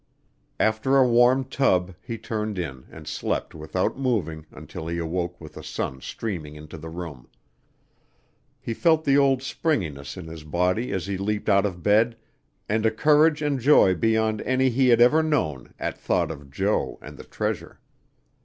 After 0.59 0.97
a 0.97 1.07
warm 1.07 1.43
tub, 1.43 1.93
he 2.01 2.17
turned 2.17 2.57
in 2.57 2.85
and 2.89 3.07
slept 3.07 3.53
without 3.53 3.99
moving 3.99 4.47
until 4.49 4.87
he 4.87 4.97
awoke 4.97 5.39
with 5.39 5.53
the 5.53 5.63
sun 5.63 6.01
streaming 6.01 6.55
into 6.55 6.75
the 6.75 6.89
room. 6.89 7.29
He 8.59 8.73
felt 8.73 9.05
the 9.05 9.19
old 9.19 9.43
springiness 9.43 10.17
in 10.17 10.25
his 10.25 10.43
body 10.43 10.91
as 10.91 11.05
he 11.05 11.17
leaped 11.19 11.49
out 11.49 11.67
of 11.67 11.83
bed, 11.83 12.17
and 12.67 12.83
a 12.83 12.89
courage 12.89 13.43
and 13.43 13.59
joy 13.59 13.93
beyond 13.93 14.41
any 14.41 14.71
he 14.71 14.87
had 14.89 15.01
ever 15.01 15.21
known 15.21 15.75
at 15.77 15.99
thought 15.99 16.31
of 16.31 16.49
Jo 16.49 16.97
and 16.99 17.15
the 17.15 17.23
treasure. 17.23 17.79